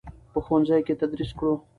[0.31, 1.53] په ښوونځیو کې یې تدریس کړو.